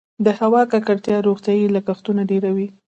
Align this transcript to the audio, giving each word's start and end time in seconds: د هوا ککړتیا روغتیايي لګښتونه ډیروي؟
د 0.25 0.27
هوا 0.39 0.61
ککړتیا 0.71 1.17
روغتیايي 1.27 1.67
لګښتونه 1.75 2.21
ډیروي؟ 2.29 2.67